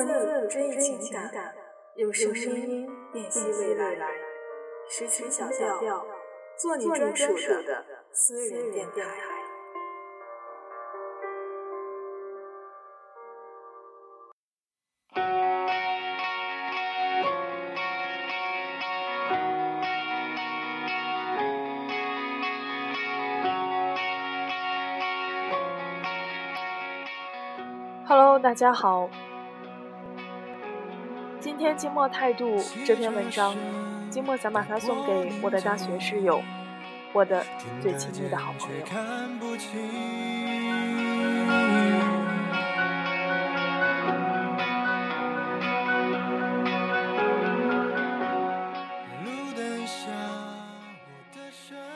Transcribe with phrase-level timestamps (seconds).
[0.00, 1.54] 文字追忆情感，
[1.96, 4.08] 用声音辨析未来。
[4.88, 6.06] 诗情小调，
[6.56, 7.34] 做你专属
[7.66, 9.02] 的私人电台。
[28.08, 29.10] Hello，大家好。
[31.60, 33.54] 今天静默态度这篇文章，
[34.08, 36.42] 静默想把它送给我的大学室友，
[37.12, 37.44] 我的
[37.82, 38.86] 最亲密的好朋友。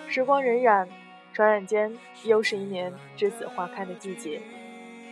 [0.06, 0.86] 时光荏苒，
[1.32, 1.90] 转眼间
[2.24, 4.42] 又是一年栀子花开的季节。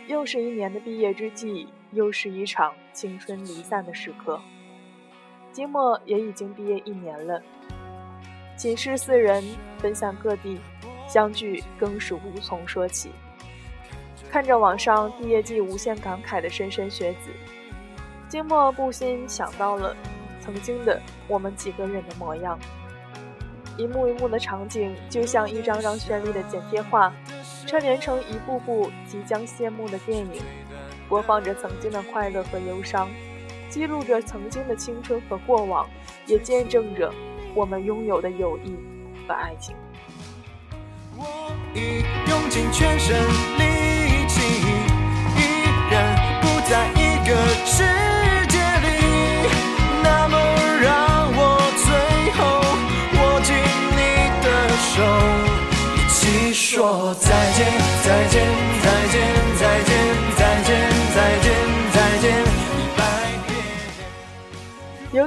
[0.05, 4.39] 又是一年的毕业之际，又是一场青春离散的时刻。
[5.51, 7.41] 金默也已经毕业一年了，
[8.57, 9.43] 寝室四人
[9.77, 10.59] 分散各地，
[11.07, 13.11] 相聚更是无从说起。
[14.29, 17.29] 看着网上毕业季无限感慨的莘莘学子，
[18.27, 19.95] 金默不禁想到了
[20.39, 22.57] 曾经的我们几个人的模样。
[23.77, 27.13] 一幕一幕的场景，就像一张张绚丽的剪贴画。
[27.65, 30.41] 串联成一部部即将谢幕的电影，
[31.13, 33.07] 播放着曾经的快乐和忧伤，
[33.69, 35.87] 记录着曾经的青春和过往，
[36.25, 37.13] 也见证着
[37.53, 38.75] 我们拥有的友谊
[39.27, 39.75] 和爱情。
[41.15, 41.23] 我
[41.75, 43.15] 已用尽全身
[43.59, 44.41] 力气，
[45.37, 45.39] 依
[45.91, 47.83] 然不在一个世
[48.47, 48.87] 界里，
[50.01, 50.35] 那么
[50.81, 51.87] 让我最
[52.33, 52.41] 后
[53.21, 53.53] 握紧
[53.91, 54.01] 你
[54.41, 54.47] 的
[54.79, 54.97] 手。
[56.53, 57.65] 说再见，
[58.03, 58.82] 再见，再见，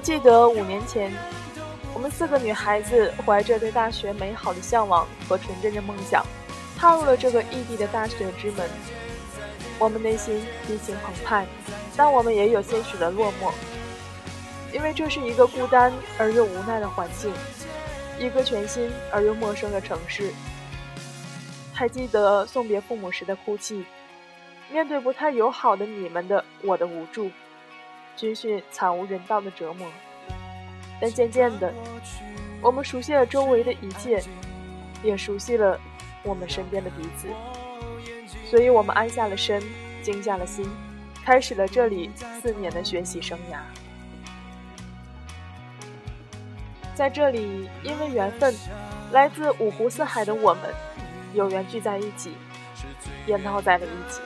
[0.06, 1.12] 记得五年前，
[1.92, 6.24] 我们四个女孩子怀着对大学美好的向往和纯真的梦想，
[6.78, 8.70] 踏入了这个异地的大学之门。
[9.80, 11.44] 我们内心激情澎湃，
[11.96, 13.50] 但我们也有些许的落寞，
[14.72, 17.32] 因为这是一个孤单而又无奈的环境，
[18.16, 20.32] 一个全新而又陌生的城市。
[21.74, 23.84] 还记得送别父母时的哭泣，
[24.70, 27.28] 面对不太友好的你们的我的无助，
[28.16, 29.86] 军训惨无人道的折磨。
[31.00, 31.72] 但渐渐的，
[32.62, 34.22] 我们熟悉了周围的一切，
[35.02, 35.78] 也熟悉了
[36.22, 37.28] 我们身边的彼此，
[38.50, 39.62] 所以我们安下了身，
[40.02, 40.66] 静下了心，
[41.24, 42.10] 开始了这里
[42.40, 43.58] 四年的学习生涯。
[46.94, 48.54] 在这里，因为缘分，
[49.12, 50.62] 来自五湖四海的我们。
[51.34, 52.32] 有缘聚在一起，
[53.26, 54.22] 也闹在了一起。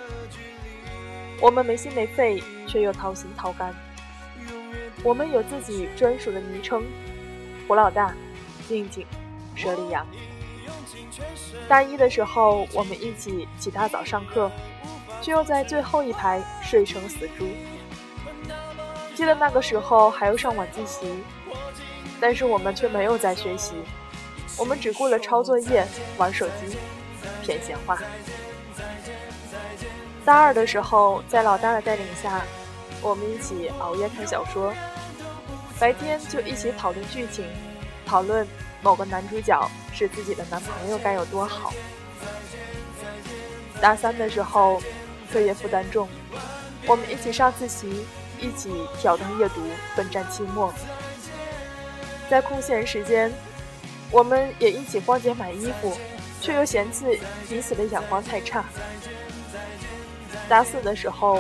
[1.43, 3.75] 我们没心没肺，却又掏心掏肝。
[5.03, 6.85] 我们有自己专属的昵称：
[7.67, 8.15] 胡老大、
[8.69, 9.05] 静静、
[9.57, 10.07] 佘丽阳。
[11.67, 14.51] 大一的时候，我们一起起大早上课，
[15.21, 17.49] 却又在最后一排睡成死猪。
[19.15, 21.07] 记得那个时候还要上晚自习，
[22.21, 23.75] 但是我们却没有在学习，
[24.57, 25.85] 我们只顾了抄作业、
[26.17, 26.77] 玩手机。
[27.43, 27.99] 骗闲话。
[30.25, 32.43] 大二的时候，在老大的带领下，
[33.03, 34.75] 我们一起熬夜看小说，
[35.79, 37.45] 白天就一起讨论剧情，
[38.05, 38.47] 讨论
[38.83, 41.73] 某个男主角是自己的男朋友该有多好。
[43.81, 44.83] 大三的时候，
[45.33, 46.09] 课业负担重，
[46.87, 48.05] 我们一起上自习，
[48.41, 49.63] 一起挑灯夜读，
[49.95, 50.73] 奋战期末。
[52.29, 53.33] 在空闲时间，
[54.11, 55.97] 我们也一起逛街买衣服。
[56.43, 58.65] 却又嫌弃彼此的眼光太差。
[60.49, 61.39] 大四的时候，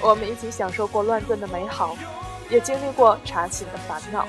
[0.00, 1.96] 我们一起享受过乱炖的美好，
[2.48, 4.26] 也经历过查寝的烦恼。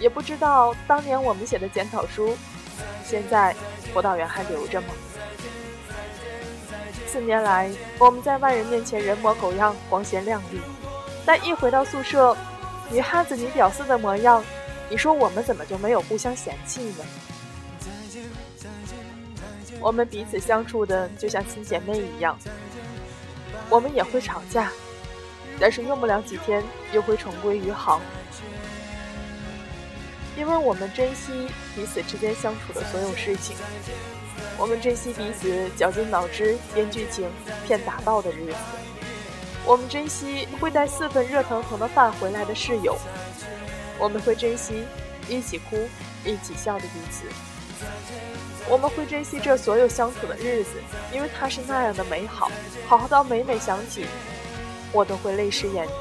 [0.00, 2.36] 也不知道当年我们写的检讨书，
[3.04, 3.54] 现在
[3.92, 4.88] 辅导员还留着吗？
[7.06, 10.60] 四年来，我们在外人面前人模狗样、光鲜亮丽，
[11.24, 12.36] 但一回到宿舍，
[12.90, 14.42] 女汉子、女屌丝的模样，
[14.90, 17.04] 你说我们怎么就没有互相嫌弃呢？
[19.80, 22.36] 我们彼此相处的就像亲姐妹一样，
[23.74, 24.70] 我们也会吵架，
[25.58, 26.62] 但是用不了几天
[26.92, 28.00] 又会重归于好，
[30.38, 33.56] 因为我们珍惜彼此之间相处的所有事情，
[34.56, 37.28] 我们珍惜彼此绞尽脑汁编剧情
[37.66, 38.58] 骗打闹的日子，
[39.64, 42.96] 我们珍惜会带四份热腾腾的饭回来的室友，
[43.98, 44.84] 我们会珍惜
[45.28, 45.76] 一起哭
[46.24, 47.24] 一起笑的彼此。
[48.70, 50.82] 我们会珍惜这所有相处的日子，
[51.12, 52.50] 因为它是那样的美好，
[52.86, 54.06] 好到每每想起，
[54.92, 55.92] 我都会泪湿眼底。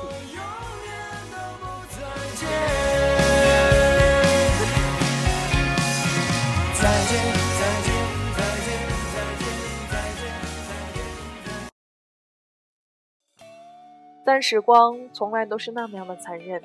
[14.25, 16.61] 但时光从来都是那么样的残忍，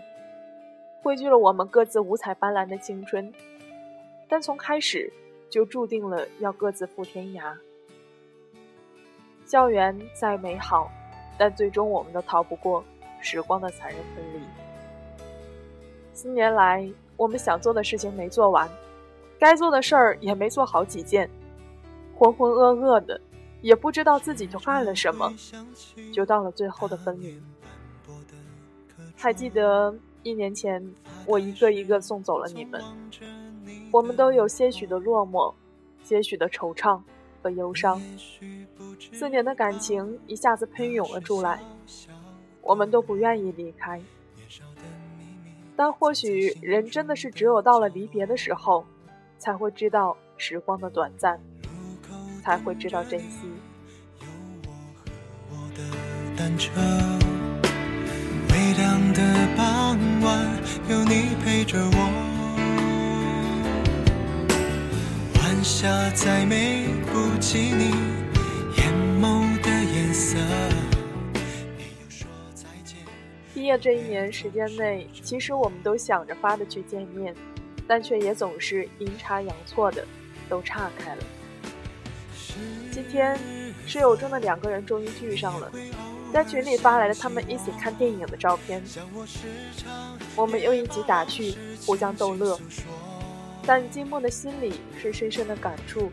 [1.02, 3.34] 汇聚了我们各自五彩斑斓的青春，
[4.28, 5.12] 但从开始
[5.48, 7.56] 就注定了要各自赴天涯。
[9.46, 10.90] 校园再美好，
[11.38, 12.84] 但最终我们都逃不过
[13.20, 14.40] 时光的残忍分离。
[16.12, 16.86] 四年来，
[17.16, 18.68] 我们想做的事情没做完，
[19.38, 21.30] 该做的事儿也没做好几件，
[22.14, 23.20] 浑浑噩噩的。
[23.60, 25.34] 也不知道自己就干了什么，
[26.12, 27.42] 就到了最后的分离。
[29.16, 29.92] 还记得
[30.22, 30.80] 一年前，
[31.26, 32.80] 我一个一个送走了你们，
[33.90, 35.54] 我们都有些许的落寞，
[36.04, 37.00] 些许的惆怅
[37.42, 38.00] 和忧伤。
[39.12, 41.60] 四年的感情一下子喷涌了出来，
[42.60, 44.00] 我们都不愿意离开。
[45.76, 48.84] 但或许人真的是只有到了离别的时候，
[49.38, 51.40] 才会知道时光的短暂。
[52.40, 53.46] 才会知道珍惜。
[56.34, 56.70] 单车，
[58.50, 59.20] 微凉的
[59.54, 60.46] 傍晚，
[60.88, 62.37] 有你陪着我。
[65.68, 67.90] 下再美不及你
[68.78, 70.38] 眼眸的颜色。
[73.52, 77.34] 毕业这一年时间内，其实我们都想着发的去见面，
[77.86, 80.02] 但却也总是阴差阳错的
[80.48, 81.22] 都岔开了。
[82.90, 83.38] 今天，
[83.86, 85.70] 室友中的两个人终于聚上了，
[86.32, 88.82] 在群里发来了他们一起看电影的照片。
[90.34, 91.54] 我们又一起打趣，
[91.84, 92.58] 互相逗乐。
[93.68, 96.10] 但金默的心里是深深的感触。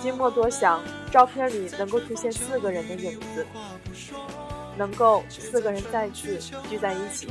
[0.00, 3.46] 金默多想，照片里能够出现四个人的影子，
[4.78, 6.38] 能够四个人再次
[6.70, 7.28] 聚在一起，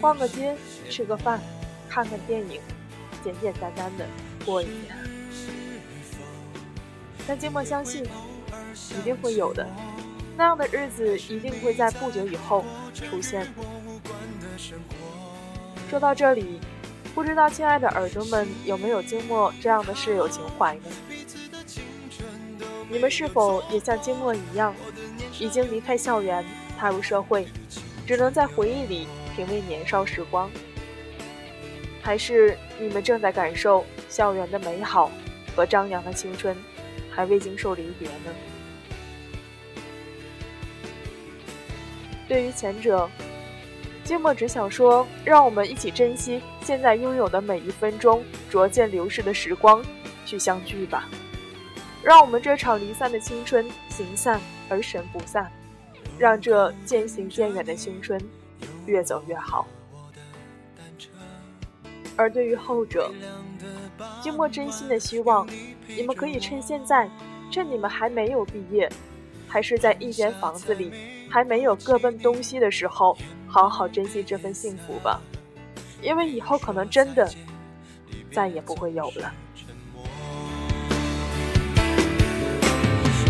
[0.00, 0.56] 逛个街，
[0.88, 1.40] 吃个饭，
[1.88, 2.60] 看看电影，
[3.24, 4.06] 简简单单的
[4.46, 4.96] 过一天。
[7.26, 9.66] 但金默相信，一定会有的，
[10.36, 12.64] 那样的日子一定会在不久以后
[12.94, 13.52] 出现。
[15.90, 16.60] 说到这里，
[17.14, 20.82] 不知道亲爱的耳朵们有没有经过这样的室友情怀呢？
[22.90, 24.74] 你们是否也像静默一样，
[25.38, 26.44] 已经离开校园，
[26.78, 27.46] 踏入社会，
[28.06, 30.50] 只能在回忆里品味年少时光？
[32.00, 35.10] 还是你们正在感受校园的美好
[35.54, 36.56] 和张扬的青春？
[37.10, 38.32] 还未经受离别呢。
[42.28, 43.10] 对于前者，
[44.08, 49.84] 静默只想说：让我们一起珍惜现在拥有的每一分钟，逐渐流逝的时光，
[50.24, 51.06] 去相聚吧。
[52.02, 54.40] 让我们这场离散的青春，行散
[54.70, 55.52] 而神不散。
[56.18, 58.18] 让这渐行渐远的青春，
[58.86, 59.68] 越走越好。
[62.16, 63.12] 而对于后者，
[64.22, 65.46] 静默真心的希望，
[65.86, 67.10] 你们可以趁现在，
[67.50, 68.90] 趁你们还没有毕业，
[69.46, 70.90] 还是在一间房子里，
[71.28, 73.14] 还没有各奔东西的时候，
[73.48, 75.20] 好好珍惜这份幸福吧。
[76.00, 77.28] 因为以后可能真的
[78.30, 79.32] 再也不会有了。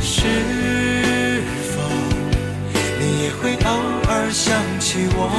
[0.01, 1.81] 是否
[3.01, 3.71] 你也会偶
[4.11, 5.31] 尔想起我？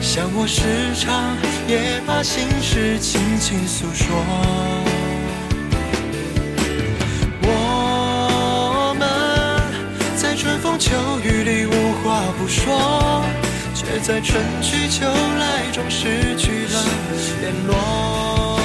[0.00, 4.14] 像我时常也把心事轻轻诉说，
[7.42, 9.02] 我们
[10.16, 10.92] 在春风秋
[11.24, 13.24] 雨里无话不说，
[13.92, 16.82] 却在春去秋来中失去了
[17.42, 18.58] 联络。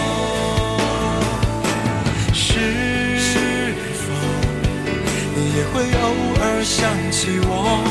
[2.34, 4.04] 是否
[5.36, 6.06] 你也会偶
[6.40, 7.84] 尔想起我？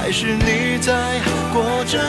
[0.00, 1.20] 还是你在
[1.52, 2.00] 过着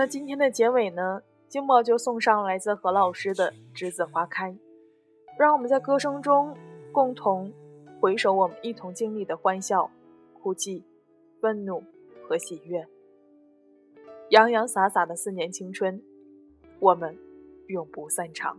[0.00, 1.20] 那今天的结尾呢？
[1.46, 4.50] 金宝就送上来自何老师的《栀子花开》，
[5.38, 6.56] 让我们在歌声中。
[6.90, 7.52] 共同
[8.00, 9.90] 回首我们一同经历的欢笑、
[10.32, 10.82] 哭泣、
[11.38, 11.84] 愤怒
[12.26, 12.88] 和喜悦，
[14.30, 16.02] 洋洋洒洒的四年青春，
[16.78, 17.14] 我们
[17.66, 18.58] 永不散场。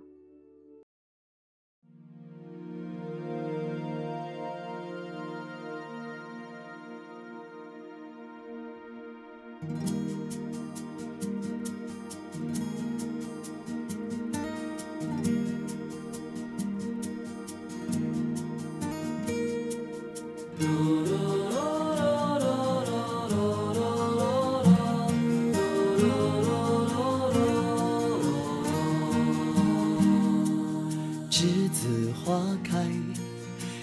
[31.29, 32.85] 栀子花开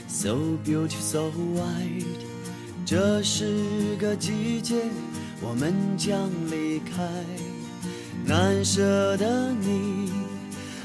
[0.07, 2.05] ，so beautiful, so white。
[2.87, 4.77] 这是个季节，
[5.43, 7.03] 我们将离开。
[8.25, 10.12] 难舍的你，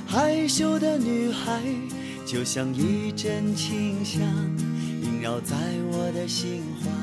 [0.05, 1.61] 害羞的女孩，
[2.25, 4.21] 就像一阵清香，
[5.01, 5.55] 萦绕在
[5.91, 7.02] 我的心怀。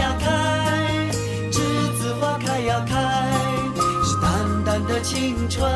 [5.03, 5.67] 青春，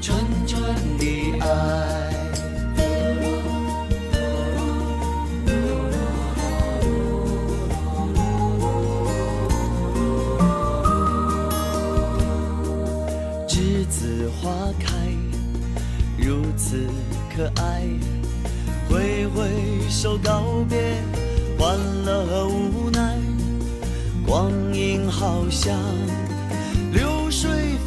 [0.00, 0.60] 纯纯
[0.98, 1.46] 的爱。
[13.46, 14.94] 栀子花开，
[16.18, 16.86] 如此
[17.34, 17.82] 可爱。
[18.88, 19.48] 挥挥
[19.88, 20.76] 手告别，
[21.58, 23.16] 欢乐和无奈。
[24.26, 25.78] 光阴好像
[26.92, 27.67] 流水